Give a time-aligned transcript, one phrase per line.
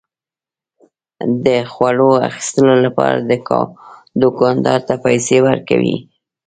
[1.45, 3.17] د خوړو اخیستلو لپاره
[4.21, 5.97] دوکاندار ته پيسى ورکوي.